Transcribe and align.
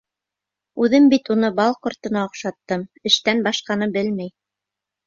Үҙем 0.85 1.05
бит 1.11 1.29
уны 1.35 1.51
бал 1.61 1.77
ҡортона 1.89 2.27
оҡшаттым: 2.31 2.89
эштән 3.13 3.47
башҡаны 3.51 3.95
белмәй. 4.01 4.37